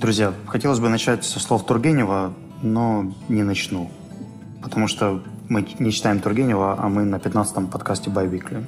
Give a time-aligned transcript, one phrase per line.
[0.00, 3.90] Друзья, хотелось бы начать со слов Тургенева, но не начну.
[4.62, 8.64] Потому что мы не читаем Тургенева, а мы на 15-м подкасте Байвикли.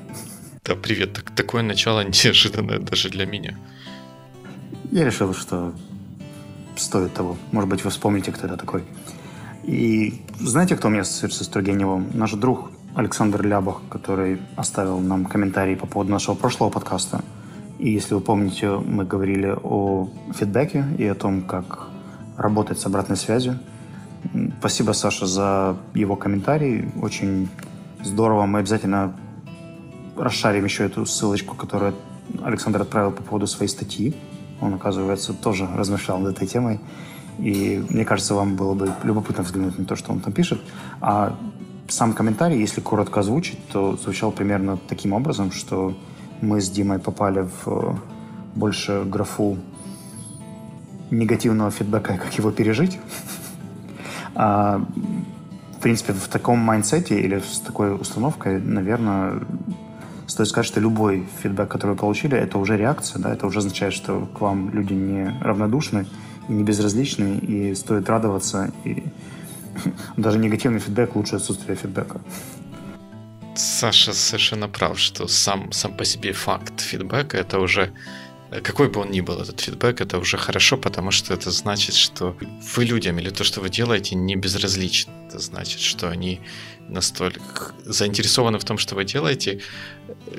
[0.62, 1.14] Да, привет.
[1.14, 3.56] Так, такое начало неожиданное даже для меня.
[4.90, 5.72] Я решил, что
[6.76, 7.38] стоит того.
[7.50, 8.84] Может быть, вы вспомните, кто это такой.
[9.64, 12.10] И знаете, кто у меня ассоциируется с Тургеневым?
[12.12, 17.24] Наш друг Александр Лябах, который оставил нам комментарий по поводу нашего прошлого подкаста.
[17.82, 21.88] И если вы помните, мы говорили о фидбэке и о том, как
[22.36, 23.58] работать с обратной связью.
[24.60, 26.92] Спасибо, Саша, за его комментарий.
[27.02, 27.48] Очень
[28.04, 28.46] здорово.
[28.46, 29.16] Мы обязательно
[30.16, 31.96] расшарим еще эту ссылочку, которую
[32.44, 34.14] Александр отправил по поводу своей статьи.
[34.60, 36.78] Он, оказывается, тоже размышлял над этой темой.
[37.40, 40.60] И мне кажется, вам было бы любопытно взглянуть на то, что он там пишет.
[41.00, 41.36] А
[41.88, 45.96] сам комментарий, если коротко озвучить, то звучал примерно таким образом, что
[46.42, 47.94] мы с Димой попали в э,
[48.54, 49.56] больше графу
[51.10, 52.98] негативного фидбэка, как его пережить.
[54.34, 54.82] А,
[55.76, 59.40] в принципе, в таком майндсете или с такой установкой, наверное,
[60.26, 63.92] стоит сказать, что любой фидбэк, который вы получили, это уже реакция, да, это уже означает,
[63.92, 66.06] что к вам люди не равнодушны,
[66.48, 69.04] не безразличны, и стоит радоваться, и
[70.16, 72.22] даже негативный фидбэк лучше отсутствия фидбэка.
[73.54, 77.92] Саша совершенно прав, что сам, сам по себе факт фидбэка это уже
[78.62, 82.36] какой бы он ни был, этот фидбэк, это уже хорошо, потому что это значит, что
[82.76, 85.12] вы людям или то, что вы делаете, не безразличны.
[85.28, 86.40] Это значит, что они
[86.88, 89.60] настолько заинтересованы в том, что вы делаете,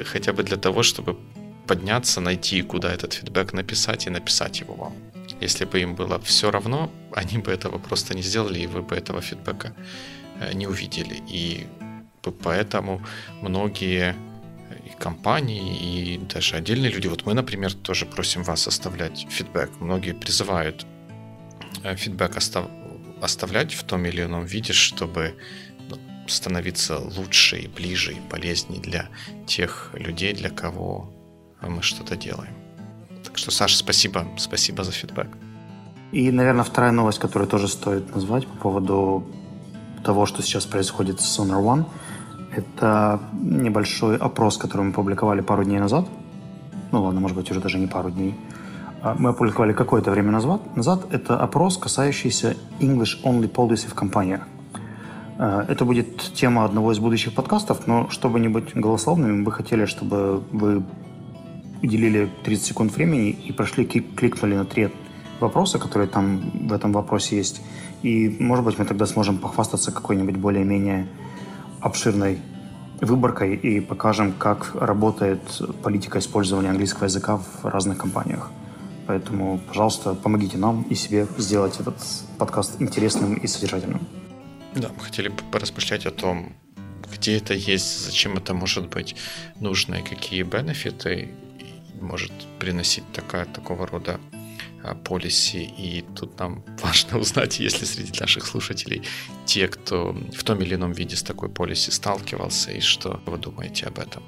[0.06, 1.18] хотя бы для того, чтобы
[1.66, 4.94] подняться, найти, куда этот фидбэк написать и написать его вам.
[5.42, 8.96] Если бы им было все равно, они бы этого просто не сделали, и вы бы
[8.96, 9.76] этого фидбэка
[10.40, 11.22] э, не увидели.
[11.28, 11.66] И
[12.32, 13.02] поэтому
[13.42, 14.16] многие
[14.86, 17.08] и компании, и даже отдельные люди.
[17.08, 19.70] Вот мы, например, тоже просим вас оставлять фидбэк.
[19.80, 20.86] Многие призывают
[21.84, 22.66] э, фидбэк остав...
[23.22, 25.36] оставлять в том или ином виде, чтобы
[25.90, 25.98] ну,
[26.28, 29.10] становиться лучше и ближе и полезнее для
[29.48, 31.14] тех людей, для кого
[31.62, 32.54] мы что-то делаем.
[33.24, 35.28] Так что, Саша, спасибо, спасибо за фидбэк.
[36.12, 39.26] И, наверное, вторая новость, которую тоже стоит назвать по поводу
[40.04, 41.86] того, что сейчас происходит с Sonar One–
[42.56, 46.06] это небольшой опрос, который мы публиковали пару дней назад.
[46.92, 48.36] Ну ладно, может быть, уже даже не пару дней.
[49.02, 50.76] А, мы опубликовали какое-то время назад.
[50.76, 51.06] назад.
[51.12, 54.48] Это опрос, касающийся English-only policy в компаниях.
[55.38, 59.52] А, это будет тема одного из будущих подкастов, но чтобы не быть голословными, мы бы
[59.52, 60.84] хотели, чтобы вы
[61.82, 64.90] уделили 30 секунд времени и прошли, кликнули на три
[65.40, 67.62] вопроса, которые там в этом вопросе есть.
[68.04, 71.08] И, может быть, мы тогда сможем похвастаться какой-нибудь более-менее
[71.84, 72.40] обширной
[73.02, 75.42] выборкой и покажем, как работает
[75.84, 78.50] политика использования английского языка в разных компаниях.
[79.08, 81.96] Поэтому, пожалуйста, помогите нам и себе сделать этот
[82.38, 84.08] подкаст интересным и содержательным.
[84.76, 86.54] Да, мы хотели бы поразмышлять о том,
[87.14, 89.16] где это есть, зачем это может быть
[89.60, 91.30] нужно и какие бенефиты
[92.02, 94.20] может приносить такая, такого рода
[95.04, 99.04] полиси, и тут нам важно узнать, если среди наших слушателей
[99.46, 103.88] те, кто в том или ином виде с такой полиси сталкивался, и что вы думаете
[103.88, 104.24] об этом.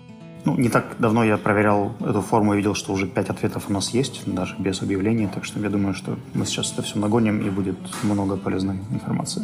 [0.45, 3.73] Ну, не так давно я проверял эту форму и видел, что уже пять ответов у
[3.73, 7.41] нас есть, даже без объявления, так что я думаю, что мы сейчас это все нагоним,
[7.41, 9.43] и будет много полезной информации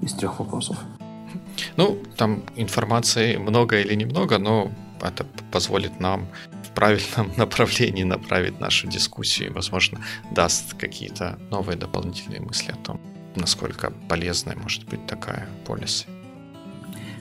[0.00, 0.78] из трех вопросов.
[1.76, 4.70] Ну, там информации много или немного, но
[5.02, 6.26] это позволит нам
[6.76, 10.00] правильном направлении направить нашу дискуссию и, возможно,
[10.30, 13.00] даст какие-то новые дополнительные мысли о том,
[13.34, 16.04] насколько полезной может быть такая полиса.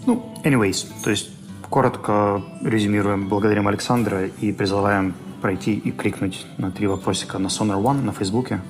[0.05, 1.29] Ну, anyways, то есть
[1.69, 8.01] коротко резюмируем, благодарим Александра и призываем пройти и крикнуть на три вопросика на Sonar One
[8.03, 8.61] на Фейсбуке,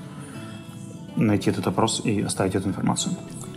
[1.16, 3.16] найти этот опрос и оставить эту информацию.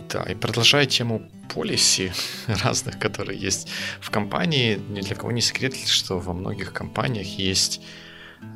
[0.09, 2.11] Да, и продолжая тему полиси
[2.47, 3.69] разных, которые есть
[4.01, 7.81] в компании, ни для кого не секрет, что во многих компаниях есть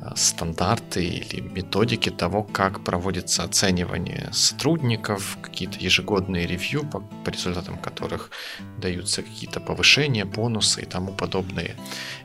[0.02, 7.78] а, стандарты или методики того, как проводится оценивание сотрудников, какие-то ежегодные ревью, по, по результатам
[7.78, 8.30] которых
[8.78, 11.76] даются какие-то повышения, бонусы и тому подобные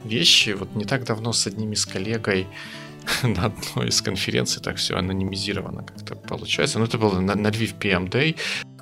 [0.04, 0.52] вещи.
[0.52, 2.48] Вот не так давно с одним из коллегой
[3.24, 6.80] на одной из конференций так все анонимизировано как-то получается.
[6.80, 8.36] Ну, это было на, на Lviv PM Day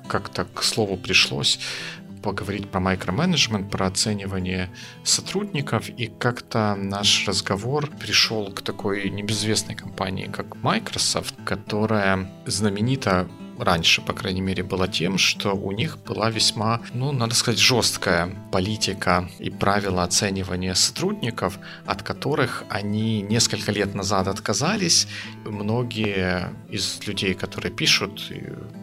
[0.08, 1.60] как-то к слову пришлось
[2.22, 4.70] поговорить про микроменеджмент, про оценивание
[5.04, 13.28] сотрудников, и как-то наш разговор пришел к такой небезвестной компании, как Microsoft, которая знаменита
[13.58, 18.34] раньше, по крайней мере, было тем, что у них была весьма, ну, надо сказать, жесткая
[18.52, 25.08] политика и правила оценивания сотрудников, от которых они несколько лет назад отказались.
[25.44, 28.30] Многие из людей, которые пишут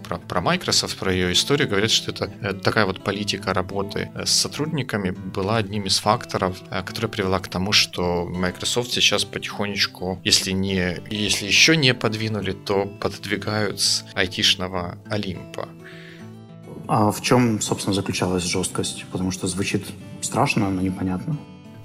[0.03, 4.29] про, про Microsoft, про ее историю, говорят, что это э, такая вот политика работы с
[4.29, 10.51] сотрудниками была одним из факторов, э, которая привела к тому, что Microsoft сейчас потихонечку, если
[10.51, 14.05] не, если еще не подвинули, то пододвигают с
[14.65, 15.69] айтишного Олимпа.
[16.87, 19.05] А в чем, собственно, заключалась жесткость?
[19.11, 19.85] Потому что звучит
[20.21, 21.37] страшно, но непонятно.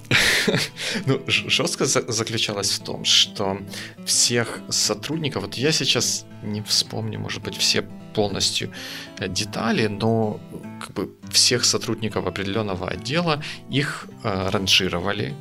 [1.05, 3.57] Ну, жесткость заключалась в том, что
[4.05, 7.83] всех сотрудников, вот я сейчас не вспомню, может быть, все
[8.13, 8.71] полностью
[9.19, 10.39] э, детали, но
[10.81, 15.33] как бы всех сотрудников определенного отдела их э, ранжировали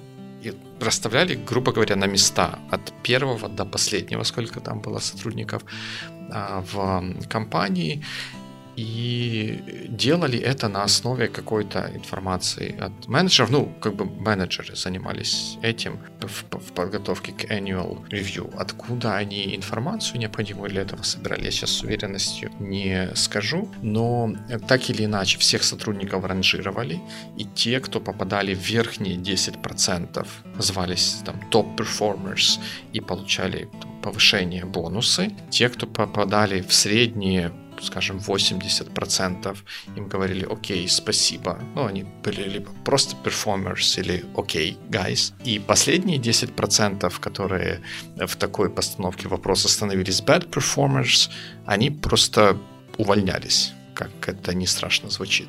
[0.45, 5.63] и расставляли, грубо говоря, на места от первого до последнего, сколько там было сотрудников
[6.31, 8.03] в компании
[8.81, 13.51] и делали это на основе какой-то информации от менеджеров.
[13.51, 18.53] Ну, как бы менеджеры занимались этим в, в подготовке к annual review.
[18.57, 23.69] Откуда они информацию необходимую для этого собирали, я сейчас с уверенностью не скажу.
[23.83, 24.35] Но
[24.67, 27.01] так или иначе всех сотрудников ранжировали,
[27.37, 30.27] и те, кто попадали в верхние 10%,
[30.59, 32.59] звались там топ performers
[32.95, 35.33] и получали там, повышение бонусы.
[35.51, 37.53] Те, кто попадали в средние
[37.83, 39.57] скажем, 80%
[39.97, 41.59] им говорили «Окей, спасибо».
[41.75, 45.33] Ну, они были либо просто performers или «Окей, guys».
[45.45, 47.81] И последние 10%, которые
[48.17, 51.31] в такой постановке вопроса становились bad performers,
[51.67, 52.59] они просто
[52.99, 55.49] увольнялись, как это не страшно звучит.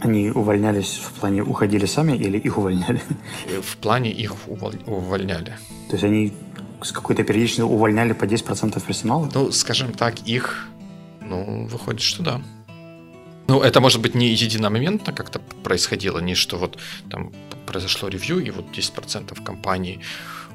[0.00, 3.00] Они увольнялись в плане уходили сами или их увольняли?
[3.62, 5.56] В плане их увольняли.
[5.88, 6.32] То есть они
[6.82, 9.30] с какой-то периодичностью увольняли по 10% персонала?
[9.34, 10.68] Ну, скажем так, их
[11.20, 12.42] ну, выходит, что да.
[13.48, 16.78] Ну, это может быть не единомоментно как-то происходило, не что вот
[17.10, 17.32] там
[17.66, 20.00] произошло ревью, и вот 10% компании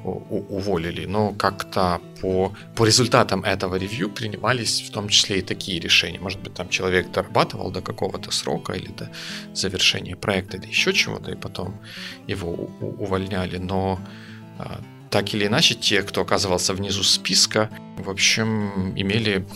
[0.04, 6.20] уволили, но как-то по, по результатам этого ревью принимались в том числе и такие решения.
[6.20, 9.10] Может быть, там человек дорабатывал до какого-то срока или до
[9.54, 11.80] завершения проекта или еще чего-то, и потом
[12.28, 13.98] его увольняли, но
[14.58, 19.46] а, так или иначе, те, кто оказывался внизу списка, в общем, имели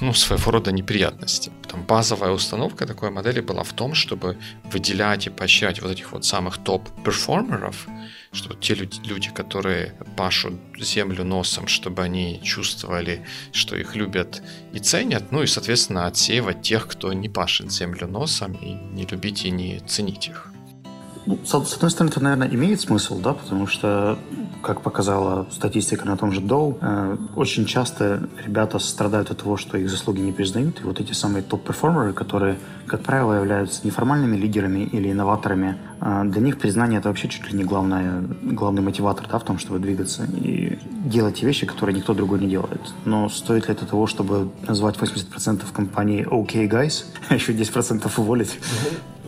[0.00, 1.50] ну, своего рода неприятности.
[1.68, 6.24] Там базовая установка такой модели была в том, чтобы выделять и поощрять вот этих вот
[6.24, 7.86] самых топ-перформеров,
[8.32, 14.78] что те люди, люди, которые пашут землю носом, чтобы они чувствовали, что их любят и
[14.78, 19.50] ценят, ну и, соответственно, отсеивать тех, кто не пашет землю носом, и не любить и
[19.50, 20.51] не ценить их.
[21.24, 24.18] Ну, с, одной стороны, это, наверное, имеет смысл, да, потому что,
[24.60, 29.78] как показала статистика на том же Доу, э, очень часто ребята страдают от того, что
[29.78, 34.80] их заслуги не признают, и вот эти самые топ-перформеры, которые, как правило, являются неформальными лидерами
[34.80, 39.38] или инноваторами, э, для них признание это вообще чуть ли не главное, главный мотиватор, да,
[39.38, 42.80] в том, чтобы двигаться и делать те вещи, которые никто другой не делает.
[43.04, 48.58] Но стоит ли это того, чтобы назвать 80% компании OK Guys, а еще 10% уволить?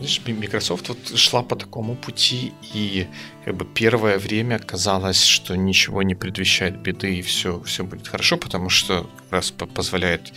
[0.05, 3.07] Видишь, Microsoft вот шла по такому пути, и
[3.43, 8.37] как бы первое время казалось, что ничего не предвещает беды, и все, все будет хорошо,
[8.37, 10.31] потому что как раз позволяет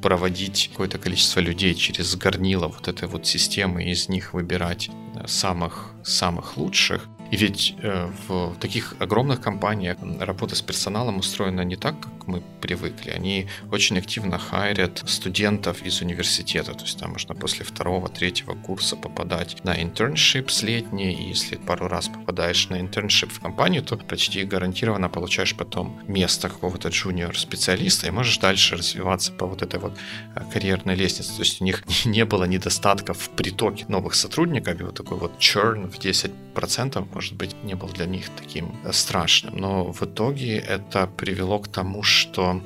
[0.00, 4.88] проводить какое-то количество людей через горнило вот этой вот системы, и из них выбирать
[5.26, 7.06] самых, самых лучших.
[7.32, 12.42] И ведь э, в таких огромных компаниях работа с персоналом устроена не так, как мы
[12.60, 13.10] привыкли.
[13.10, 16.74] Они очень активно хайрят студентов из университета.
[16.74, 21.14] То есть там можно после второго, третьего курса попадать на internship с летней.
[21.14, 26.50] И если пару раз попадаешь на internship в компанию, то почти гарантированно получаешь потом место
[26.50, 29.98] какого-то джуниор-специалиста и можешь дальше развиваться по вот этой вот
[30.34, 31.32] э, карьерной лестнице.
[31.32, 35.38] То есть у них не было недостатков в притоке новых сотрудников, и вот такой вот
[35.38, 39.56] churn в 10% может быть, не был для них таким страшным.
[39.56, 42.60] Но в итоге это привело к тому, что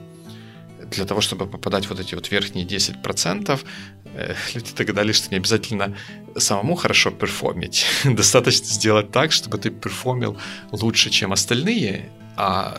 [0.91, 3.61] для того, чтобы попадать вот эти вот верхние 10%,
[4.05, 5.95] э, люди догадались, что не обязательно
[6.39, 7.85] самому хорошо перформить.
[8.05, 10.39] Достаточно сделать так, чтобы ты перформил
[10.73, 12.79] лучше, чем остальные, а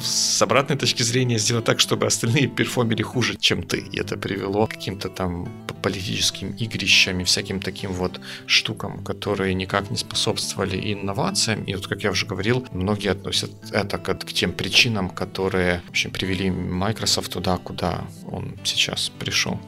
[0.00, 3.78] с обратной точки зрения сделать так, чтобы остальные перформили хуже, чем ты.
[3.78, 5.48] И это привело к каким-то там
[5.82, 11.62] политическим игрищам и всяким таким вот штукам, которые никак не способствовали инновациям.
[11.64, 15.90] И вот, как я уже говорил, многие относят это к, к тем причинам, которые, в
[15.90, 19.60] общем, привели Microsoft туда, куда он сейчас пришел.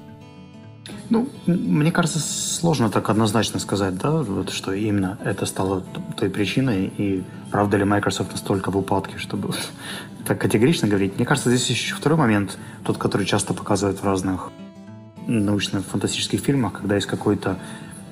[1.10, 5.82] Ну, мне кажется, сложно так однозначно сказать, да, вот, что именно это стало
[6.16, 9.54] той причиной, и правда ли Microsoft настолько в упадке, чтобы
[10.26, 11.16] так категорично говорить.
[11.16, 14.50] Мне кажется, здесь еще второй момент, тот, который часто показывают в разных
[15.26, 17.58] научно-фантастических фильмах, когда есть какой-то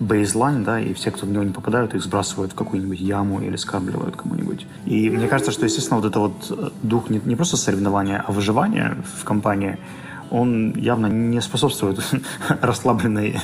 [0.01, 3.57] бейзлайн, да, и все, кто в него не попадают, их сбрасывают в какую-нибудь яму или
[3.57, 4.67] скармливают кому-нибудь.
[4.85, 8.33] И мне кажется, что, естественно, вот это вот э, дух не, не просто соревнования, а
[8.33, 9.79] выживания в компании,
[10.37, 11.99] он явно не способствует
[12.61, 13.41] расслабленной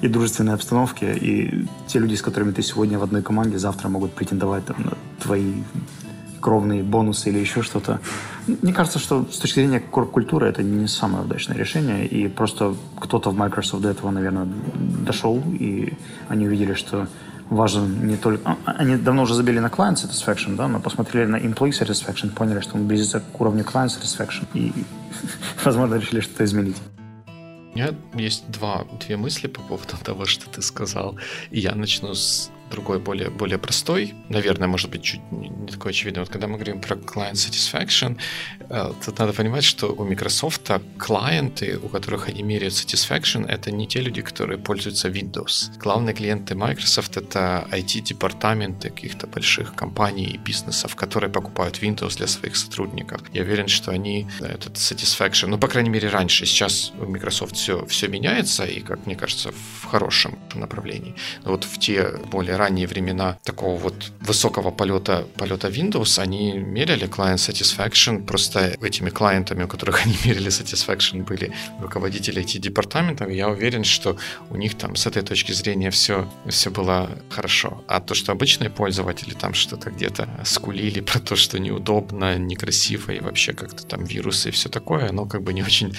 [0.00, 4.12] и дружественной обстановке, и те люди, с которыми ты сегодня в одной команде, завтра могут
[4.12, 5.52] претендовать там, на твои
[6.40, 8.00] кровные бонусы или еще что-то.
[8.46, 13.30] Мне кажется, что с точки зрения корп-культуры это не самое удачное решение, и просто кто-то
[13.30, 14.46] в Microsoft до этого, наверное,
[15.04, 15.94] дошел, и
[16.28, 17.08] они увидели, что
[17.50, 18.56] важен не только...
[18.64, 22.60] А, они давно уже забили на client satisfaction, да, но посмотрели на employee satisfaction, поняли,
[22.60, 24.72] что он близится к уровню client satisfaction, и,
[25.64, 26.76] возможно, решили что-то изменить.
[27.74, 31.16] У меня есть два, две мысли по поводу того, что ты сказал.
[31.50, 36.20] И я начну с другой, более, более простой, наверное, может быть, чуть не такой очевидный.
[36.20, 38.18] Вот когда мы говорим про client satisfaction,
[38.68, 43.86] э, тут надо понимать, что у Microsoft клиенты, у которых они меряют satisfaction, это не
[43.86, 45.78] те люди, которые пользуются Windows.
[45.78, 52.56] Главные клиенты Microsoft— это IT-департаменты каких-то больших компаний и бизнесов, которые покупают Windows для своих
[52.56, 53.20] сотрудников.
[53.32, 56.46] Я уверен, что они этот satisfaction, ну, по крайней мере, раньше.
[56.46, 61.14] Сейчас у Microsoft все, все меняется, и, как мне кажется, в хорошем направлении.
[61.44, 67.08] Но вот в те более ранние времена такого вот высокого полета, полета Windows, они меряли
[67.08, 73.84] client satisfaction, просто этими клиентами, у которых они мерили satisfaction, были руководители IT-департаментов, я уверен,
[73.84, 74.16] что
[74.50, 77.84] у них там с этой точки зрения все, все было хорошо.
[77.88, 83.20] А то, что обычные пользователи там что-то где-то скулили про то, что неудобно, некрасиво и
[83.20, 85.96] вообще как-то там вирусы и все такое, оно как бы не очень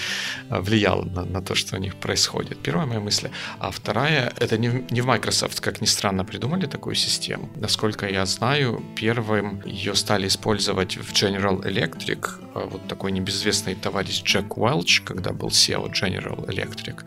[0.50, 2.58] а, влияло на, на то, что у них происходит.
[2.58, 3.28] Первая моя мысль.
[3.58, 7.48] А вторая, это не, не в Microsoft, как ни странно, придумали, придумали такую систему.
[7.56, 12.26] Насколько я знаю, первым ее стали использовать в General Electric.
[12.54, 17.04] А вот такой небезвестный товарищ Джек Уэлч, когда был SEO General Electric,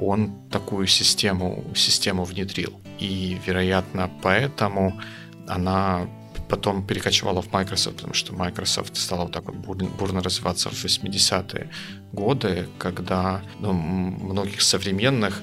[0.00, 2.80] он такую систему, систему внедрил.
[3.00, 5.00] И, вероятно, поэтому
[5.48, 6.06] она
[6.48, 10.84] потом перекочевала в Microsoft, потому что Microsoft стала вот так вот бурно, бурно развиваться в
[10.84, 11.70] 80-е
[12.12, 15.42] годы, когда ну, многих современных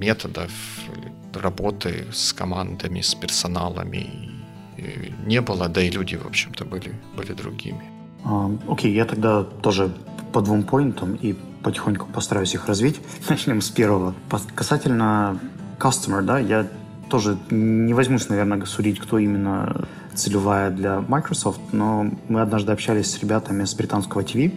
[0.00, 0.52] методов
[1.40, 4.30] работы с командами, с персоналами
[5.24, 7.82] не было, да и люди, в общем-то, были, были другими.
[8.68, 9.90] Окей, okay, я тогда тоже
[10.32, 13.00] по двум поинтам и потихоньку постараюсь их развить.
[13.28, 14.14] Начнем с первого.
[14.54, 15.40] Касательно
[15.78, 16.66] customer, да, я
[17.08, 23.20] тоже не возьмусь, наверное, судить, кто именно целевая для Microsoft, но мы однажды общались с
[23.20, 24.52] ребятами с британского ТВ,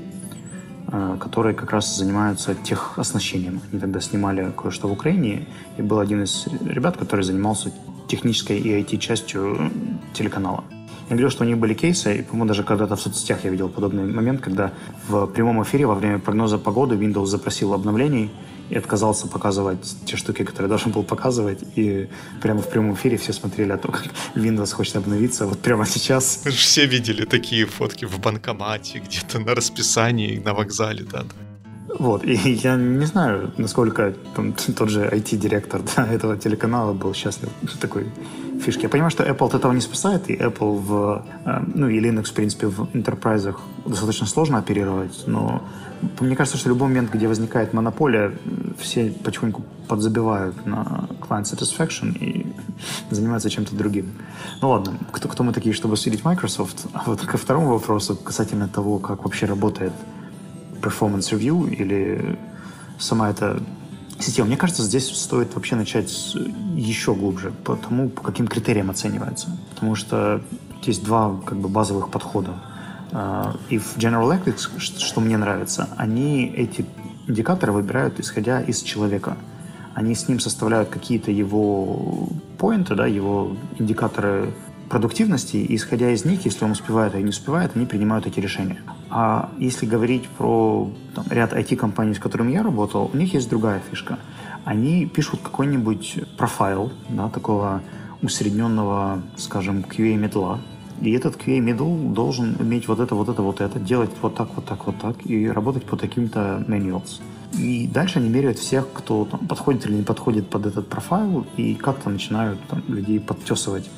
[1.19, 3.61] которые как раз занимаются техоснащением.
[3.71, 7.71] Они тогда снимали кое-что в Украине, и был один из ребят, который занимался
[8.07, 9.71] технической и IT-частью
[10.13, 10.63] телеканала.
[11.09, 13.69] Я говорил, что у них были кейсы, и, по-моему, даже когда-то в соцсетях я видел
[13.69, 14.71] подобный момент, когда
[15.07, 18.29] в прямом эфире во время прогноза погоды Windows запросил обновлений,
[18.69, 21.59] и отказался показывать те штуки, которые должен был показывать.
[21.75, 22.09] И
[22.41, 25.45] прямо в прямом эфире все смотрели о том, как Windows хочет обновиться.
[25.45, 26.41] Вот прямо сейчас.
[26.45, 31.23] Мы же все видели такие фотки в банкомате, где-то на расписании, на вокзале, да.
[31.97, 37.49] Вот, и я не знаю, насколько там, тот же IT-директор да, этого телеканала был счастлив
[37.81, 38.05] такой
[38.63, 38.83] фишки.
[38.83, 42.25] Я понимаю, что Apple от этого не спасает, и Apple в, э, ну и Linux,
[42.25, 45.63] в принципе, в enterprise достаточно сложно оперировать, но
[46.19, 48.33] мне кажется, что в любой момент, где возникает монополия,
[48.77, 52.45] все потихоньку подзабивают на client satisfaction и
[53.09, 54.11] занимаются чем-то другим.
[54.61, 56.87] Ну ладно, кто, кто мы такие, чтобы судить Microsoft?
[56.93, 59.93] А вот ко второму вопросу касательно того, как вообще работает
[60.81, 62.37] performance review или
[62.97, 63.61] сама эта
[64.19, 64.47] система.
[64.47, 66.35] Мне кажется, здесь стоит вообще начать
[66.75, 69.57] еще глубже по тому, по каким критериям оценивается.
[69.73, 70.41] Потому что
[70.83, 72.53] есть два как бы базовых подхода.
[73.11, 76.85] А, и в General Electric, что мне нравится, они эти
[77.27, 79.37] индикаторы выбирают исходя из человека.
[79.93, 84.53] Они с ним составляют какие-то его поинты, да, его индикаторы
[84.89, 88.81] продуктивности, и исходя из них, если он успевает или не успевает, они принимают эти решения.
[89.09, 93.81] А если говорить про там, ряд IT-компаний, с которыми я работал, у них есть другая
[93.89, 94.19] фишка.
[94.65, 97.81] Они пишут какой-нибудь профайл, да, такого
[98.21, 100.59] усредненного, скажем, QA-медла,
[101.01, 104.49] и этот QA middle должен иметь вот это, вот это, вот это, делать вот так,
[104.55, 107.21] вот так, вот так и работать по таким-то manuals.
[107.57, 111.75] И дальше они меряют всех, кто там, подходит или не подходит под этот профайл, и
[111.75, 113.89] как-то начинают там, людей подтесывать.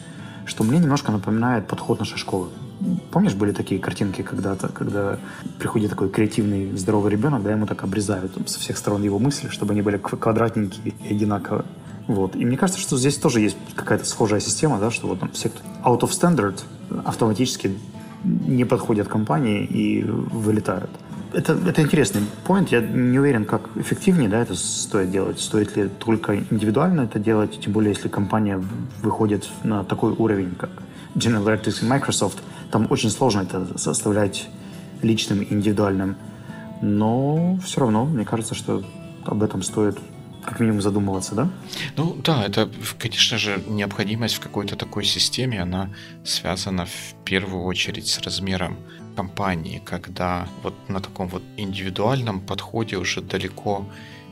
[0.45, 2.47] Что мне немножко напоминает подход нашей школы.
[3.11, 5.19] Помнишь, были такие картинки когда-то, когда
[5.59, 9.49] приходит такой креативный, здоровый ребенок, да, ему так обрезают там, со всех сторон его мысли,
[9.49, 11.65] чтобы они были квадратненькие и одинаковые.
[12.07, 12.35] Вот.
[12.35, 15.49] И мне кажется, что здесь тоже есть какая-то схожая система, да, что вот там все,
[15.49, 16.61] кто out of standard,
[17.05, 17.77] автоматически
[18.23, 20.89] не подходят компании и вылетают.
[21.33, 22.67] это, это интересный point.
[22.69, 25.39] Я не уверен, как эффективнее да, это стоит делать.
[25.39, 28.61] Стоит ли только индивидуально это делать, тем более, если компания
[29.01, 30.69] выходит на такой уровень, как
[31.15, 32.39] General Electric и Microsoft.
[32.71, 34.47] Там очень сложно это составлять
[35.01, 36.15] личным индивидуальным.
[36.81, 38.83] Но все равно, мне кажется, что
[39.25, 39.97] об этом стоит
[40.43, 41.49] как минимум задумываться, да?
[41.97, 45.89] Ну да, это, конечно же, необходимость в какой-то такой системе, она
[46.23, 48.77] связана в первую очередь с размером
[49.15, 53.85] компании, когда вот на таком вот индивидуальном подходе уже далеко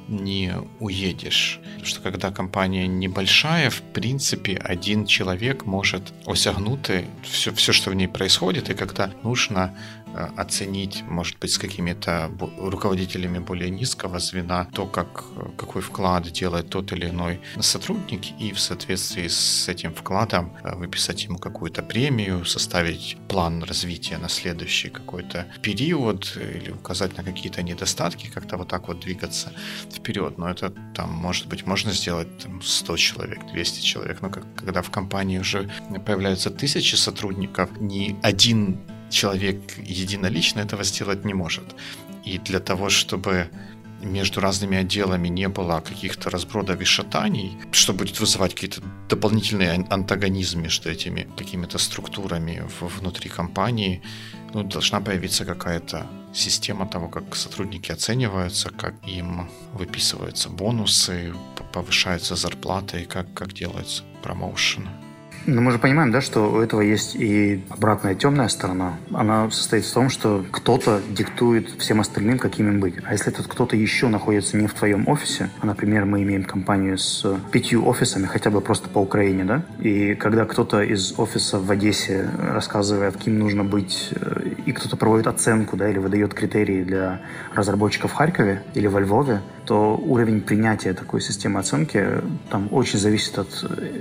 [0.10, 1.60] не уедешь.
[1.64, 6.90] Потому что когда компания небольшая, в принципе, один человек может осягнуть
[7.24, 9.76] все, все, что в ней происходит, и когда нужно
[10.16, 16.70] оценить, может быть, с какими-то руководителями более низкого звена, то, как, э, какой вклад делает
[16.70, 22.46] тот или иной сотрудник, и в соответствии с этим вкладом э, выписать ему какую-то премию,
[22.46, 28.88] составить план развития на следующий какой-то период или указать на какие-то недостатки, как-то вот так
[28.88, 29.52] вот двигаться
[29.92, 30.38] вперед.
[30.38, 34.82] Но это там, может быть, можно сделать там, 100 человек, 200 человек, но как, когда
[34.82, 35.70] в компании уже
[36.06, 41.76] появляются тысячи сотрудников, ни один человек единолично этого сделать не может.
[42.26, 43.50] И для того, чтобы
[44.02, 50.62] между разными отделами не было каких-то разбродов и шатаний, что будет вызывать какие-то дополнительные антагонизм
[50.62, 54.02] между этими какими-то структурами внутри компании,
[54.54, 61.34] ну, должна появиться какая-то система того, как сотрудники оцениваются, как им выписываются бонусы,
[61.74, 64.88] повышаются зарплаты и как, как делается промоушен.
[65.50, 68.98] Но мы же понимаем, да, что у этого есть и обратная темная сторона.
[69.12, 72.96] Она состоит в том, что кто-то диктует всем остальным, каким им быть.
[73.04, 76.98] А если этот кто-то еще находится не в твоем офисе, а, например, мы имеем компанию
[76.98, 81.72] с пятью офисами, хотя бы просто по Украине, да, и когда кто-то из офиса в
[81.72, 87.22] Одессе рассказывает, кем нужно быть, э, и кто-то проводит оценку, да, или выдает критерии для
[87.56, 92.04] разработчиков в Харькове или во Львове, то уровень принятия такой системы оценки
[92.50, 93.50] там очень зависит от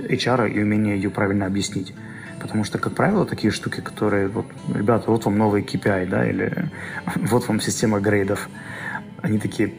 [0.09, 1.93] HR и умения ее правильно правильно объяснить.
[2.39, 6.69] Потому что, как правило, такие штуки, которые, вот, ребята, вот вам новый KPI, да, или
[7.15, 8.49] вот вам система грейдов,
[9.21, 9.73] они такие,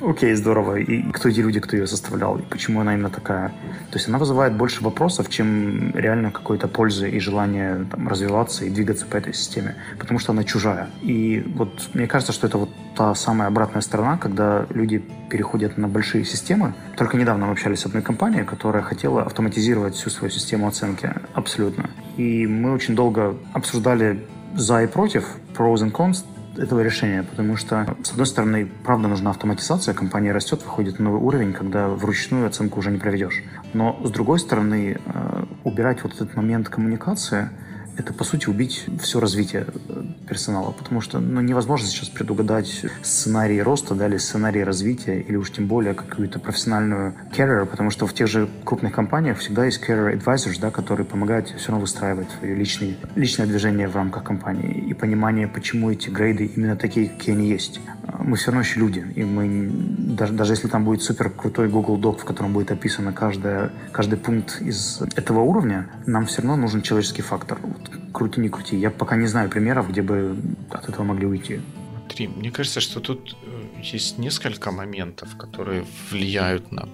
[0.00, 0.76] окей, здорово.
[0.76, 3.48] И кто эти люди, кто ее составлял, и почему она именно такая.
[3.90, 8.70] То есть она вызывает больше вопросов, чем реально какой-то пользы и желание там, развиваться и
[8.70, 10.88] двигаться по этой системе, потому что она чужая.
[11.02, 15.88] И вот мне кажется, что это вот та самая обратная сторона, когда люди переходят на
[15.88, 16.74] большие системы.
[16.96, 21.90] Только недавно мы общались с одной компанией, которая хотела автоматизировать всю свою систему оценки абсолютно.
[22.16, 25.24] И мы очень долго обсуждали за и против,
[25.56, 26.24] pros and cons
[26.58, 31.20] этого решения, потому что, с одной стороны, правда нужна автоматизация, компания растет, выходит на новый
[31.20, 33.42] уровень, когда вручную оценку уже не проведешь.
[33.72, 37.48] Но, с другой стороны, э, убирать вот этот момент коммуникации–
[37.98, 43.62] это, по сути, убить все развитие э, персонала, потому что ну, невозможно сейчас предугадать сценарий
[43.62, 48.14] роста, да, или сценарий развития, или уж тем более какую-то профессиональную carrier, потому что в
[48.14, 52.54] тех же крупных компаниях всегда есть carrier advisors, да, которые помогают все равно выстраивать свои
[52.54, 57.48] личные, личное движение в рамках компании и понимание, почему эти грейды именно такие, какие они
[57.48, 57.80] есть.
[58.04, 59.70] А, мы все равно еще люди, и мы,
[60.16, 64.18] даже, даже если там будет супер крутой Google Doc, в котором будет описано каждая, каждый
[64.18, 67.58] пункт из этого уровня, нам все равно нужен человеческий фактор.
[67.62, 68.76] Вот крути не крути.
[68.76, 70.36] Я пока не знаю примеров, где бы
[70.70, 71.60] от этого могли уйти.
[72.00, 76.88] Смотри, мне кажется, что тут э, есть несколько моментов, которые влияют на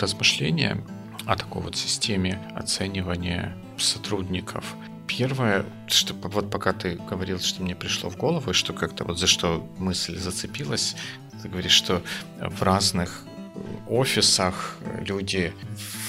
[0.00, 0.76] размышления
[1.26, 4.64] о такой вот системе оценивания сотрудников.
[5.06, 9.18] Первое, что вот пока ты говорил, что мне пришло в голову, и что как-то вот
[9.18, 10.96] за что мысль зацепилась,
[11.42, 12.02] ты говоришь, что
[12.40, 13.24] в разных
[13.88, 15.52] офисах люди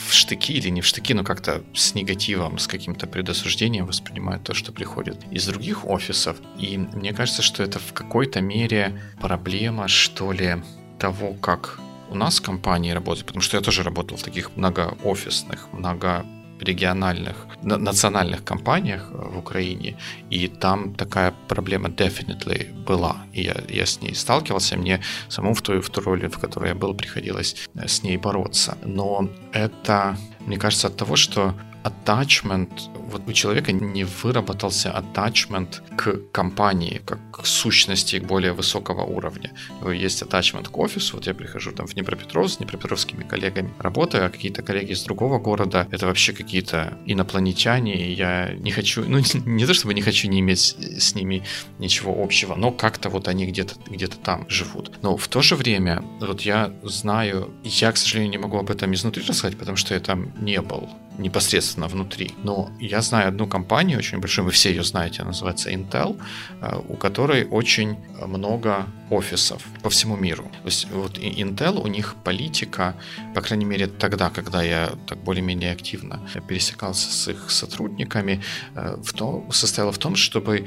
[0.08, 4.54] в штыки или не в штыки, но как-то с негативом, с каким-то предосуждением воспринимают то,
[4.54, 6.38] что приходит из других офисов.
[6.60, 10.58] И мне кажется, что это в какой-то мере проблема, что ли,
[11.00, 11.80] того, как
[12.10, 16.26] у нас в компании работает, потому что я тоже работал в таких многоофисных, много
[16.60, 19.98] региональных, национальных компаниях э, в Украине,
[20.30, 23.18] и там такая проблема definitely была.
[23.34, 26.70] И я, я с ней сталкивался, мне самому в той, в той роли, в которой
[26.70, 28.78] я был, приходилось э, с ней бороться.
[28.84, 31.54] Но это, мне кажется, от того, что
[31.86, 32.70] attachment,
[33.12, 39.52] вот у человека не выработался attachment к компании, как к сущности более высокого уровня.
[39.94, 44.30] Есть attachment к офису, вот я прихожу там в Днепропетровск с днепропетровскими коллегами работаю, а
[44.30, 49.66] какие-то коллеги из другого города, это вообще какие-то инопланетяне, и я не хочу, ну не
[49.66, 51.44] то чтобы не хочу не иметь с ними
[51.80, 54.92] ничего общего, но как-то вот они где-то где там живут.
[55.04, 58.94] Но в то же время, вот я знаю, я, к сожалению, не могу об этом
[58.94, 62.32] изнутри рассказать, потому что я там не был непосредственно внутри.
[62.44, 66.20] Но я знаю одну компанию, очень большую, вы все ее знаете, она называется Intel,
[66.62, 70.44] э, у которой очень много офисов по всему миру.
[70.64, 72.96] То есть вот Intel, у них политика,
[73.34, 78.42] по крайней мере тогда, когда я так более-менее активно пересекался с их сотрудниками,
[78.76, 80.66] э, в том, состояла в том, чтобы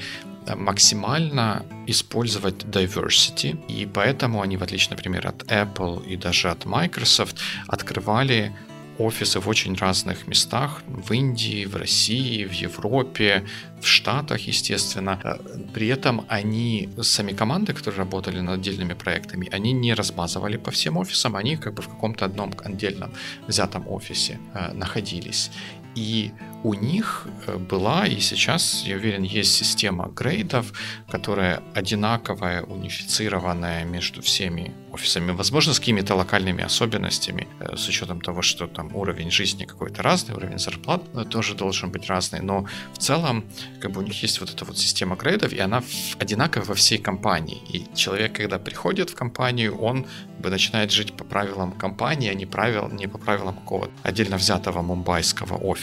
[0.57, 7.39] максимально использовать diversity, и поэтому они, в отличие, например, от Apple и даже от Microsoft,
[7.67, 8.53] открывали
[8.99, 13.45] офисы в очень разных местах, в Индии, в России, в Европе,
[13.81, 15.21] в Штатах, естественно.
[15.25, 15.37] Э,
[15.75, 20.97] при этом они, сами команды, которые работали над отдельными проектами, они не размазывали по всем
[20.97, 23.13] офисам, они как бы в каком-то одном отдельном
[23.47, 25.51] взятом офисе э, находились.
[25.95, 26.33] И
[26.65, 30.73] у них э, была и сейчас, я уверен, есть система грейдов,
[31.09, 35.33] которая одинаковая, унифицированная между всеми офисами.
[35.33, 40.35] Возможно, с какими-то локальными особенностями, э, с учетом того, что там уровень жизни какой-то разный,
[40.35, 42.41] уровень зарплат э, тоже должен быть разный.
[42.41, 43.45] Но в целом,
[43.81, 45.83] как бы у них есть вот эта вот система грейдов, и она
[46.19, 47.63] одинаковая во всей компании.
[47.69, 50.07] И человек, когда приходит в компанию, он
[50.39, 54.83] бы начинает жить по правилам компании, а не, правил, не по правилам какого-то отдельно взятого
[54.83, 55.78] мумбайского офиса.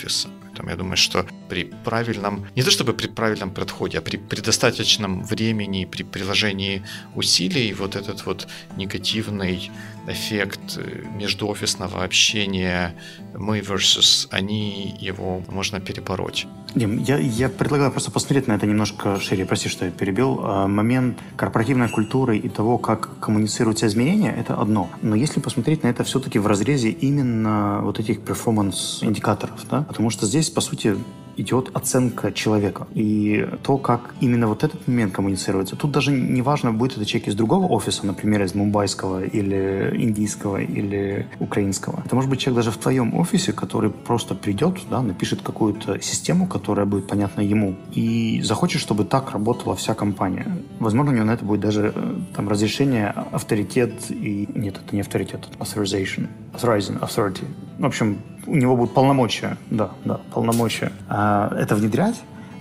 [0.55, 4.41] Поэтому я думаю, что при правильном, не то чтобы при правильном подходе, а при, при
[4.41, 6.81] достаточном времени, при приложении
[7.15, 9.69] усилий, вот этот вот негативный
[10.08, 12.95] эффект э, междуофисного общения
[13.34, 16.47] мы versus они, его можно перебороть.
[16.75, 19.45] Дим, я, я предлагаю просто посмотреть на это немножко шире.
[19.45, 20.41] Прости, что я перебил.
[20.43, 24.89] А, момент корпоративной культуры и того, как коммуницируются изменения, это одно.
[25.01, 30.25] Но если посмотреть на это все-таки в разрезе именно вот этих перформанс-индикаторов, да, потому что
[30.25, 30.97] здесь, по сути,
[31.38, 32.88] идет оценка человека.
[32.93, 35.76] И то, как именно вот этот момент коммуницируется.
[35.76, 40.62] Тут даже не важно, будет это человек из другого офиса, например, из мумбайского или индийского
[40.62, 42.02] или украинского.
[42.06, 46.48] Это может быть человек даже в твоем офисе, который просто придет, да, напишет какую-то систему,
[46.48, 50.48] которая будет понятна ему, и захочет, чтобы так работала вся компания.
[50.80, 54.48] Возможно, у него на это будет даже э, там разрешение, авторитет и...
[54.56, 56.28] Нет, это не авторитет, это authorization.
[56.56, 57.46] Authorizing, authority.
[57.80, 62.15] В общем, у него будут полномочия, да, да, полномочия а, это внедрять,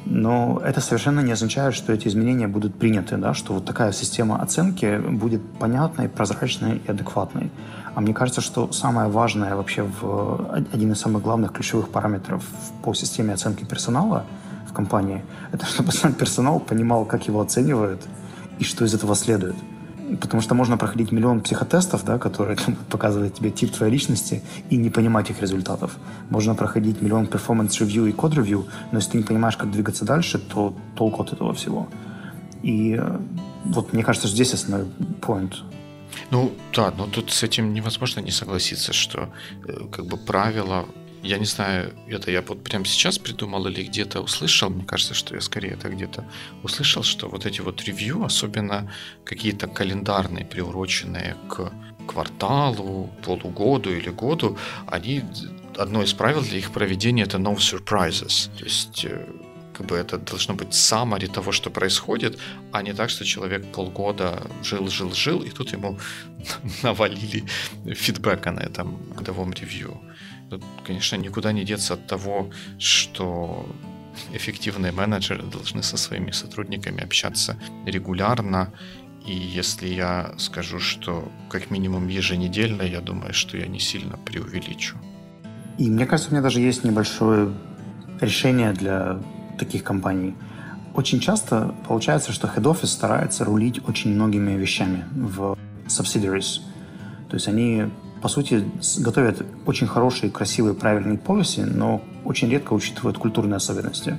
[0.07, 4.43] но это совершенно не означает, что эти изменения будут приняты, да, что вот такая система
[4.43, 7.51] оценки будет понятной, прозрачной и адекватной.
[7.95, 12.45] А мне кажется, что самое важное вообще, в, один из самых главных ключевых параметров
[12.83, 14.25] по системе оценки персонала
[14.69, 18.03] в компании, это чтобы сам персонал понимал, как его оценивают
[18.59, 19.57] и что из этого следует.
[20.21, 24.77] Потому что можно проходить миллион психотестов, да, которые там, показывают тебе тип твоей личности, и
[24.77, 25.97] не понимать их результатов.
[26.31, 30.39] Можно проходить миллион performance review и код-ревью, но если ты не понимаешь, как двигаться дальше,
[30.39, 31.89] то толку от этого всего.
[32.63, 33.19] И э,
[33.65, 34.89] вот мне кажется, что здесь основной
[35.21, 35.55] point.
[36.31, 39.29] Ну да, но тут с этим невозможно не согласиться, что
[39.67, 40.87] э, как бы правила
[41.25, 44.71] я не знаю, это я вот прямо сейчас придумал или где-то услышал.
[44.71, 46.25] Мне кажется, что я скорее это где-то
[46.63, 48.93] услышал, что вот эти вот ревью, особенно
[49.25, 51.73] какие-то календарные, приуроченные к
[52.07, 55.23] кварталу, полугоду или году, они
[55.79, 58.51] одно из правил для их проведения это no surprises.
[58.59, 59.27] То есть э,
[59.75, 62.39] как бы это должно быть summary того, что происходит,
[62.73, 65.99] а не так, что человек полгода жил, жил, жил, и тут ему
[66.83, 67.45] навалили
[67.95, 70.01] фидбэка на этом годовом ревью.
[70.87, 73.67] Конечно, никуда не деться от того, что
[74.33, 78.73] эффективные менеджеры должны со своими сотрудниками общаться регулярно.
[79.27, 84.97] И если я скажу, что как минимум еженедельно, я думаю, что я не сильно преувеличу.
[85.79, 87.53] И мне кажется, у меня даже есть небольшое
[88.21, 89.21] решение для
[89.59, 90.35] таких компаний.
[90.95, 95.57] Очень часто получается, что head office старается рулить очень многими вещами в
[95.89, 96.61] subsidiaries.
[97.29, 97.91] То есть они
[98.25, 98.65] по сути,
[99.01, 104.19] готовят очень хорошие, красивые, правильные полиси, но очень редко учитывают культурные особенности.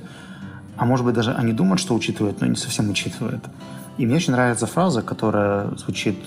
[0.76, 3.42] А может быть, даже они думают, что учитывают, но не совсем учитывают.
[3.98, 6.18] И мне очень нравится фраза, которая звучит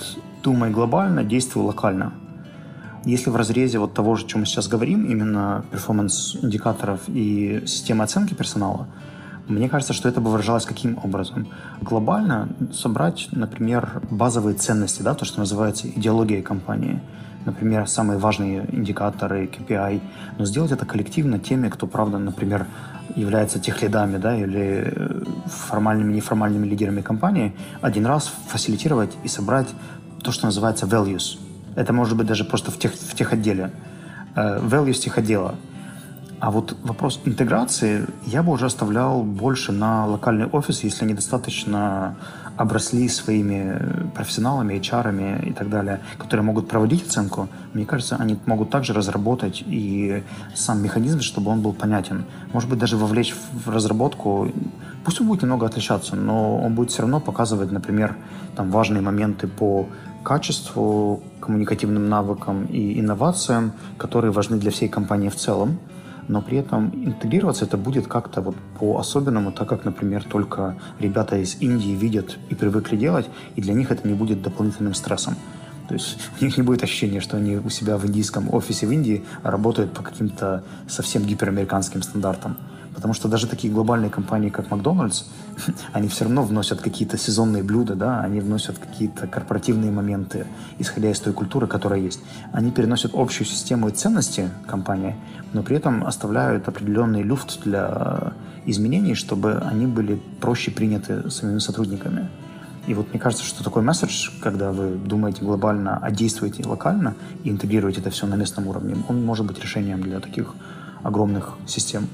[0.43, 2.11] «думай глобально, действуй локально».
[3.05, 8.03] Если в разрезе вот того же, о чем мы сейчас говорим, именно перформанс-индикаторов и системы
[8.03, 8.87] оценки персонала,
[9.47, 11.47] мне кажется, что это бы выражалось каким образом?
[11.79, 16.99] Глобально собрать, например, базовые ценности, да, то, что называется идеологией компании–
[17.45, 20.01] например, самые важные индикаторы, KPI,
[20.37, 22.67] но сделать это коллективно теми, кто, правда, например,
[23.15, 29.67] является тех лидами, да, или э, формальными, неформальными лидерами компании, один раз фасилитировать и собрать
[30.21, 31.39] то, что называется values.
[31.75, 33.71] Это может быть даже просто в тех, в тех отделе.
[34.35, 35.55] Э, values тех отдела.
[36.39, 42.15] А вот вопрос интеграции я бы уже оставлял больше на локальный офис, если они достаточно
[42.59, 48.69] обросли своими профессионалами, HR и так далее, которые могут проводить оценку, мне кажется, они могут
[48.69, 50.23] также разработать и
[50.55, 52.25] сам механизм, чтобы он был понятен.
[52.51, 54.51] Может быть, даже вовлечь в разработку,
[55.05, 58.17] пусть он будет немного отличаться, но он будет все равно показывать, например,
[58.57, 59.87] там важные моменты по
[60.25, 65.79] качеству, коммуникативным навыкам и инновациям, которые важны для всей компании в целом
[66.29, 71.57] но при этом интегрироваться это будет как-то вот по-особенному, так как, например, только ребята из
[71.59, 75.35] Индии видят и привыкли делать, и для них это не будет дополнительным стрессом.
[75.87, 78.91] То есть у них не будет ощущения, что они у себя в индийском офисе в
[78.91, 82.57] Индии работают по каким-то совсем гиперамериканским стандартам.
[82.99, 85.23] Потому что даже такие глобальные компании, как Макдональдс,
[85.93, 90.45] они все равно вносят какие-то сезонные блюда, да, они вносят какие-то корпоративные моменты,
[90.79, 92.19] исходя из той культуры, которая есть.
[92.51, 95.15] Они переносят общую систему и ценности компании,
[95.53, 98.33] но при этом оставляют определенный люфт для
[98.65, 102.27] изменений, чтобы они были проще приняты самими сотрудниками.
[102.85, 107.49] И вот мне кажется, что такой месседж, когда вы думаете глобально, а действуете локально и
[107.49, 110.53] интегрируете это все на местном уровне, он может быть решением для таких
[111.01, 112.09] огромных систем.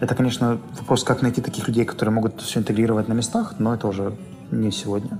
[0.00, 3.86] Это, конечно, вопрос, как найти таких людей, которые могут все интегрировать на местах, но это
[3.86, 4.16] уже
[4.50, 5.18] не сегодня.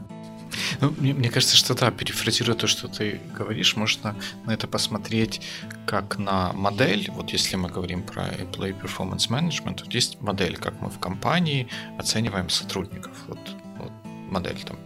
[0.80, 4.14] Ну, мне, мне кажется, что да, перефразируя то, что ты говоришь, можно
[4.46, 5.40] на это посмотреть
[5.86, 7.10] как на модель.
[7.12, 11.68] Вот если мы говорим про Employee Performance Management, вот есть модель, как мы в компании
[11.98, 13.12] оцениваем сотрудников.
[13.28, 13.38] Вот,
[13.78, 14.76] вот модель там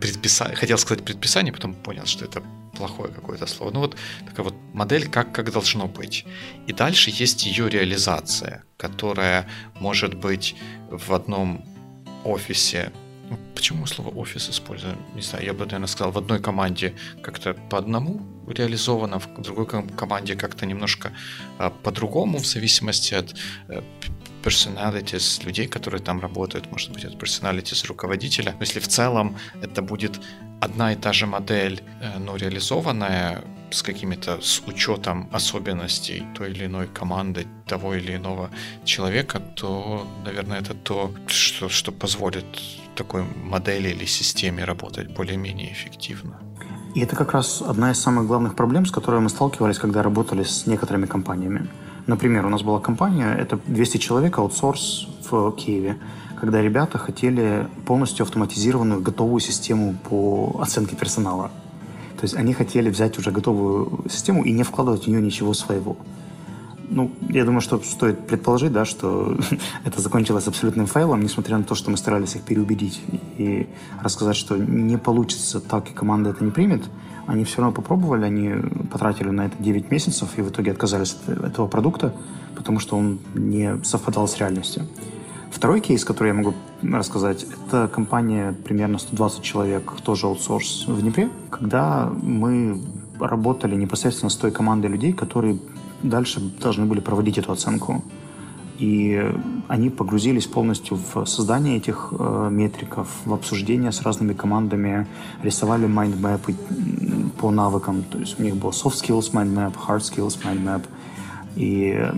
[0.00, 2.42] предписание, хотел сказать предписание, потом понял, что это
[2.76, 3.70] плохое какое-то слово.
[3.72, 6.24] Ну вот такая вот модель, как, как должно быть.
[6.66, 9.48] И дальше есть ее реализация, которая
[9.80, 10.54] может быть
[10.90, 11.64] в одном
[12.24, 12.92] офисе
[13.30, 14.96] ну, почему слово офис используем?
[15.14, 19.66] Не знаю, я бы, наверное, сказал, в одной команде как-то по одному реализовано, в другой
[19.66, 21.12] команде как-то немножко
[21.58, 23.34] а, по-другому, в зависимости от
[23.68, 23.82] э,
[24.48, 28.52] personalities людей, которые там работают, может быть, от personalities руководителя.
[28.52, 30.20] Но если в целом это будет
[30.60, 36.64] одна и та же модель, э, но реализованная с какими-то, с учетом особенностей той или
[36.64, 38.48] иной команды, того или иного
[38.84, 42.46] человека, то, наверное, это то, что, что позволит
[42.94, 46.40] такой модели или системе работать более-менее эффективно.
[46.94, 50.42] И это как раз одна из самых главных проблем, с которой мы сталкивались, когда работали
[50.42, 51.68] с некоторыми компаниями.
[52.08, 55.98] Например, у нас была компания, это 200 человек, аутсорс в Киеве,
[56.40, 61.50] когда ребята хотели полностью автоматизированную готовую систему по оценке персонала.
[62.16, 65.98] То есть они хотели взять уже готовую систему и не вкладывать в нее ничего своего.
[66.88, 69.36] Ну, я думаю, что стоит предположить, да, что
[69.84, 73.02] это закончилось абсолютным фейлом, несмотря на то, что мы старались их переубедить
[73.36, 73.68] и
[74.02, 76.84] рассказать, что не получится так, и команда это не примет.
[77.28, 78.54] Они все равно попробовали, они
[78.90, 82.14] потратили на это 9 месяцев и в итоге отказались от этого продукта,
[82.56, 84.86] потому что он не совпадал с реальностью.
[85.50, 91.28] Второй кейс, который я могу рассказать, это компания примерно 120 человек, тоже аутсорс в Днепре,
[91.50, 92.80] когда мы
[93.20, 95.58] работали непосредственно с той командой людей, которые
[96.02, 98.02] дальше должны были проводить эту оценку.
[98.78, 99.20] И
[99.66, 105.08] они погрузились полностью в создание этих э, метриков, в обсуждение с разными командами,
[105.42, 106.54] рисовали майндмэпы
[107.40, 108.04] по навыкам.
[108.04, 110.82] То есть у них был soft skills mind map, hard skills mind map.
[111.56, 112.08] И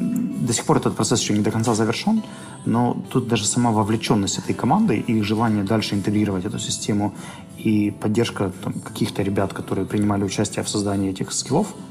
[0.46, 2.22] до сих пор этот процесс еще не до конца завершен,
[2.66, 7.14] но тут даже сама вовлеченность этой команды и их желание дальше интегрировать эту систему
[7.56, 8.52] и поддержка
[8.84, 11.68] каких-то ребят, которые принимали участие в создании этих скиллов–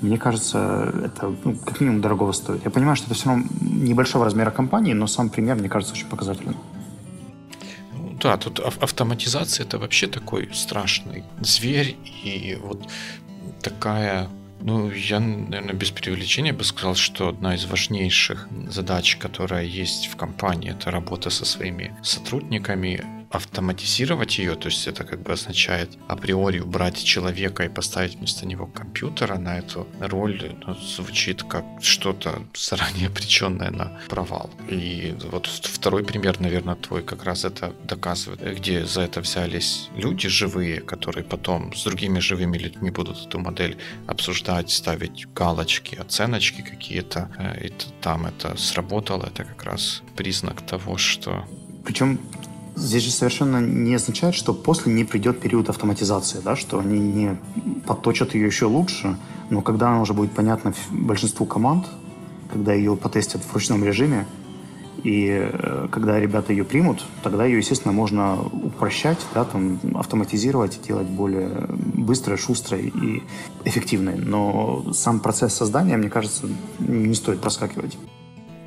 [0.00, 2.64] мне кажется, это ну, как минимум дорогого стоит.
[2.64, 6.06] Я понимаю, что это все равно небольшого размера компании, но сам пример, мне кажется, очень
[6.06, 6.56] показательным.
[7.92, 12.88] Ну да, тут автоматизация это вообще такой страшный зверь, и вот
[13.62, 14.28] такая
[14.60, 20.16] ну, я, наверное, без преувеличения бы сказал, что одна из важнейших задач, которая есть в
[20.16, 26.60] компании, это работа со своими сотрудниками, автоматизировать ее, то есть это как бы означает априори
[26.60, 33.08] убрать человека и поставить вместо него компьютера на эту роль, ну, звучит как что-то заранее
[33.08, 34.50] обреченное на провал.
[34.68, 40.28] И вот второй пример, наверное, твой как раз это доказывает, где за это взялись люди
[40.28, 47.30] живые, которые потом с другими живыми людьми будут эту модель обсуждать, ставить галочки, оценочки какие-то,
[47.38, 51.46] э, и там это сработало, это как раз признак того, что
[51.84, 52.20] причем
[52.78, 57.38] здесь же совершенно не означает, что после не придет период автоматизации, да, что они не
[57.86, 59.16] подточат ее еще лучше,
[59.50, 61.86] но когда она уже будет понятна большинству команд,
[62.50, 64.26] когда ее потестят в ручном режиме,
[65.04, 71.06] и э, когда ребята ее примут, тогда ее, естественно, можно упрощать, да, там, автоматизировать, делать
[71.06, 73.22] более быстрой, шустрой и
[73.64, 74.16] эффективной.
[74.16, 76.48] Но сам процесс создания, мне кажется,
[76.80, 77.96] не стоит проскакивать.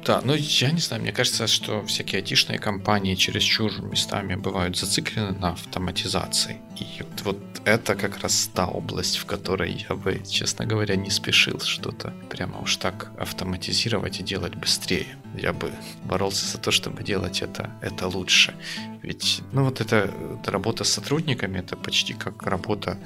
[0.06, 5.32] Да, ну я не знаю, мне кажется, что всякие айтишные компании чересчур местами бывают зациклены
[5.38, 6.58] на автоматизации.
[6.82, 11.60] И вот, это как раз та область, в которой я бы, честно говоря, не спешил
[11.60, 15.08] что-то прямо уж так автоматизировать и делать быстрее.
[15.38, 15.72] Я бы
[16.04, 18.56] боролся за то, чтобы делать это, это лучше.
[19.04, 22.98] Ведь, ну вот это, это работа с сотрудниками, это почти как работа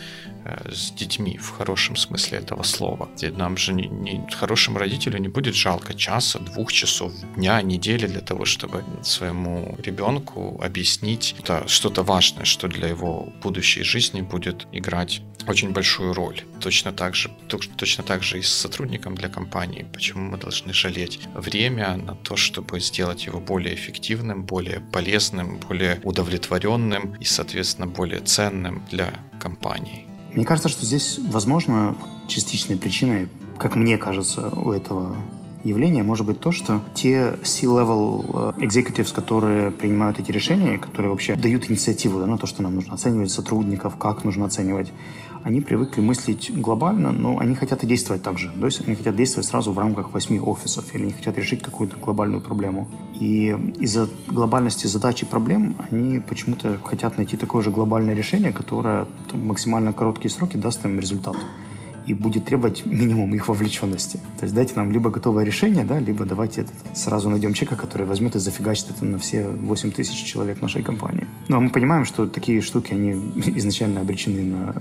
[0.43, 3.09] э, с детьми в хорошем смысле этого слова.
[3.37, 8.21] Нам же не, не, хорошему родителю не будет жалко часа, двух часов, дня, недели для
[8.21, 11.35] того, чтобы своему ребенку объяснить
[11.67, 13.33] что-то, важное, что для его
[13.65, 16.41] будущей жизни будет играть очень большую роль.
[16.59, 17.31] Точно так же,
[17.77, 19.87] точно так же и с сотрудником для компании.
[19.91, 25.99] Почему мы должны жалеть время на то, чтобы сделать его более эффективным, более полезным, более
[26.03, 30.05] удовлетворенным и, соответственно, более ценным для компании.
[30.33, 31.95] Мне кажется, что здесь, возможно,
[32.27, 35.17] частичной причиной, как мне кажется, у этого
[35.65, 41.35] явления может быть то, что те C-level э, executives, которые принимают эти решения, которые вообще
[41.35, 44.93] дают инициативу да, на то, что нам нужно оценивать сотрудников, как нужно оценивать,
[45.43, 48.51] они привыкли мыслить глобально, но они хотят и действовать так же.
[48.59, 51.97] То есть они хотят действовать сразу в рамках восьми офисов, или они хотят решить какую-то
[51.97, 52.87] глобальную проблему.
[53.19, 59.05] И из-за глобальности задач и проблем они почему-то хотят найти такое же глобальное решение, которое
[59.31, 61.35] в максимально короткие сроки даст им результат
[62.07, 64.17] и будет требовать минимум их вовлеченности.
[64.39, 68.05] То есть дайте нам либо готовое решение, да, либо давайте этот, сразу найдем человека, который
[68.05, 71.27] возьмет и зафигачит это на все 8 тысяч человек нашей компании.
[71.47, 73.11] Но мы понимаем, что такие штуки, они
[73.57, 74.75] изначально обречены на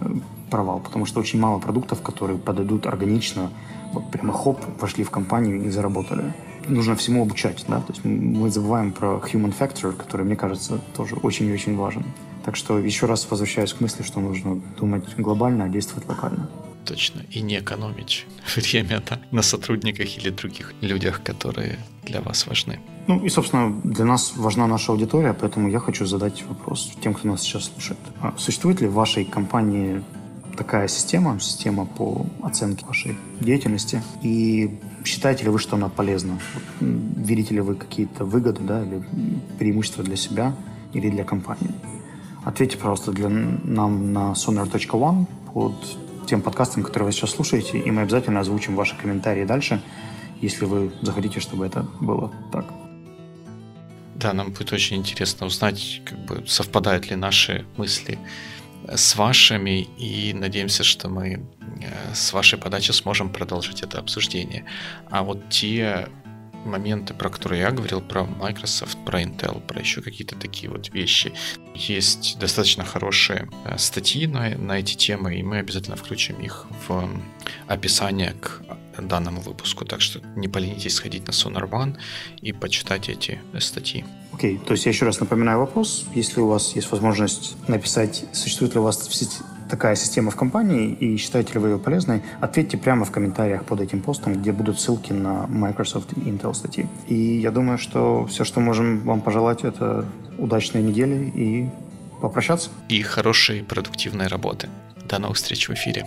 [0.51, 3.51] провал, потому что очень мало продуктов, которые подойдут органично,
[3.93, 6.33] вот прямо хоп, вошли в компанию и заработали.
[6.69, 11.17] Нужно всему обучать, да, то есть мы забываем про human factor, который, мне кажется, тоже
[11.17, 12.05] очень и очень важен.
[12.45, 16.49] Так что еще раз возвращаюсь к мысли, что нужно думать глобально, а действовать локально
[16.85, 22.79] точно, и не экономить время да, на сотрудниках или других людях, которые для вас важны.
[23.07, 27.29] Ну и, собственно, для нас важна наша аудитория, поэтому я хочу задать вопрос тем, кто
[27.29, 28.01] нас сейчас слушает.
[28.21, 30.03] А существует ли в вашей компании
[30.57, 36.39] такая система, система по оценке вашей деятельности, и считаете ли вы, что она полезна?
[36.81, 39.03] Видите ли вы какие-то выгоды да, или
[39.59, 40.55] преимущества для себя
[40.95, 41.73] или для компании?
[42.45, 45.75] Ответьте, пожалуйста, для нам на sonar.one под
[46.27, 49.81] тем подкастам, которые вы сейчас слушаете, и мы обязательно озвучим ваши комментарии дальше,
[50.41, 52.67] если вы захотите, чтобы это было так.
[54.17, 58.19] Да, нам будет очень интересно узнать, как бы совпадают ли наши мысли
[58.89, 61.47] с вашими, и надеемся, что мы
[61.81, 64.65] э, с вашей подачи сможем продолжить это обсуждение.
[65.11, 66.09] А вот те
[66.65, 71.33] моменты, про которые я говорил, про Microsoft, про Intel, про еще какие-то такие вот вещи.
[71.75, 77.09] Есть достаточно хорошие э, статьи на, на эти темы, и мы обязательно включим их в
[77.67, 78.63] описание к
[78.99, 79.85] данному выпуску.
[79.85, 81.97] Так что не поленитесь сходить на Sonar One
[82.41, 84.05] и почитать эти статьи.
[84.33, 86.07] Окей, okay, то есть я еще раз напоминаю вопрос.
[86.15, 90.37] Если у вас есть возможность написать, существует ли у вас в сети такая система в
[90.37, 94.53] компании и считаете ли вы ее полезной, ответьте прямо в комментариях под этим постом, где
[94.53, 96.87] будут ссылки на Microsoft и Intel статьи.
[97.09, 100.05] И я думаю, что все, что можем вам пожелать, это
[100.39, 101.69] удачной недели и
[102.21, 102.71] попрощаться.
[102.89, 104.69] И хорошей продуктивной работы.
[105.09, 106.05] До новых встреч в эфире.